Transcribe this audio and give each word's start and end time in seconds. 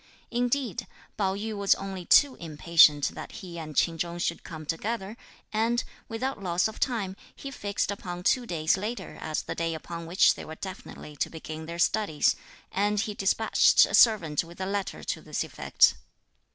Indeed, 0.31 0.87
Pao 1.15 1.35
yü 1.35 1.55
was 1.55 1.75
only 1.75 2.05
too 2.05 2.33
impatient 2.37 3.09
that 3.09 3.33
he 3.33 3.59
and 3.59 3.75
Ch'in 3.75 3.99
Chung 3.99 4.17
should 4.17 4.43
come 4.43 4.65
together, 4.65 5.15
and, 5.53 5.83
without 6.09 6.41
loss 6.41 6.67
of 6.67 6.79
time, 6.79 7.15
he 7.35 7.51
fixed 7.51 7.91
upon 7.91 8.23
two 8.23 8.47
days 8.47 8.77
later 8.77 9.19
as 9.21 9.43
the 9.43 9.53
day 9.53 9.75
upon 9.75 10.07
which 10.07 10.33
they 10.33 10.43
were 10.43 10.55
definitely 10.55 11.15
to 11.17 11.29
begin 11.29 11.67
their 11.67 11.77
studies, 11.77 12.35
and 12.71 13.01
he 13.01 13.13
despatched 13.13 13.85
a 13.85 13.93
servant 13.93 14.43
with 14.43 14.59
a 14.59 14.65
letter 14.65 15.03
to 15.03 15.21
this 15.21 15.43
effect. 15.43 15.93